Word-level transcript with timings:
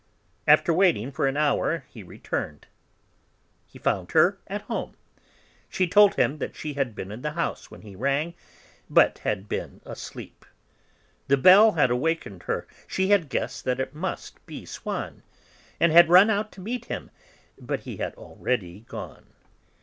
After 0.47 0.73
waiting 0.73 1.11
for 1.11 1.27
an 1.27 1.37
hour, 1.37 1.85
he 1.87 2.01
returned. 2.01 2.65
He 3.67 3.77
found 3.77 4.13
her 4.13 4.39
at 4.47 4.63
home; 4.63 4.95
she 5.69 5.87
told 5.87 6.15
him 6.15 6.39
that 6.39 6.55
she 6.55 6.73
had 6.73 6.95
been 6.95 7.11
in 7.11 7.21
the 7.21 7.33
house 7.33 7.69
when 7.69 7.83
he 7.83 7.95
rang, 7.95 8.33
but 8.89 9.19
had 9.19 9.47
been 9.47 9.79
asleep; 9.85 10.43
the 11.27 11.37
bell 11.37 11.73
had 11.73 11.91
awakened 11.91 12.41
her; 12.49 12.65
she 12.87 13.09
had 13.09 13.29
guessed 13.29 13.63
that 13.65 13.79
it 13.79 13.93
must 13.93 14.43
be 14.47 14.65
Swann, 14.65 15.21
and 15.79 15.91
had 15.91 16.09
run 16.09 16.31
out 16.31 16.51
to 16.53 16.61
meet 16.61 16.85
him, 16.85 17.11
but 17.59 17.81
he 17.81 17.97
had 17.97 18.15
already 18.15 18.79
gone. 18.79 19.27